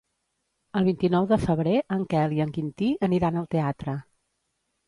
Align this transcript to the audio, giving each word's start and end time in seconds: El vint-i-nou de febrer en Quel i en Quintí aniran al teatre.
El 0.79 0.87
vint-i-nou 0.89 1.27
de 1.33 1.37
febrer 1.43 1.75
en 1.97 2.05
Quel 2.15 2.35
i 2.39 2.43
en 2.47 2.57
Quintí 2.57 2.91
aniran 3.09 3.41
al 3.43 3.49
teatre. 3.55 3.99